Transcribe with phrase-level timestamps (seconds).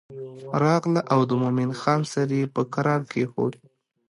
[0.63, 3.53] راغله او د مومن خان سر یې په کرار کېښود.